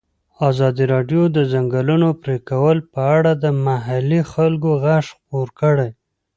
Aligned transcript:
ازادي 0.49 0.85
راډیو 0.93 1.23
د 1.31 1.31
د 1.35 1.37
ځنګلونو 1.53 2.07
پرېکول 2.23 2.77
په 2.93 3.01
اړه 3.17 3.31
د 3.43 3.45
محلي 3.65 4.21
خلکو 4.33 4.69
غږ 4.83 5.05
خپور 5.15 5.47
کړی. 5.59 5.89